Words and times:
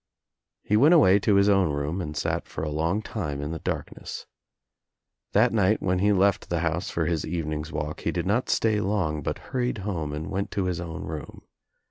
He 0.63 0.75
went 0.75 0.95
away 0.95 1.19
to 1.19 1.35
his 1.35 1.47
own 1.47 1.69
room 1.73 2.01
and 2.01 2.17
sat 2.17 2.47
for 2.47 2.63
a 2.63 2.71
long 2.71 3.03
time 3.03 3.39
in 3.39 3.51
the 3.51 3.59
dark 3.59 3.95
ness. 3.95 4.25
That 5.33 5.53
night 5.53 5.79
when 5.79 5.99
he 5.99 6.11
left 6.11 6.49
the 6.49 6.61
house 6.61 6.89
for 6.89 7.05
his 7.05 7.23
evening's 7.23 7.71
walk 7.71 7.99
he 7.99 8.11
did 8.11 8.25
not 8.25 8.49
stay 8.49 8.79
long 8.79 9.21
but 9.21 9.37
hurried 9.53 9.79
home 9.85 10.11
and 10.11 10.31
went 10.31 10.49
to 10.53 10.65
his 10.65 10.81
own 10.81 11.03
room. 11.03 11.43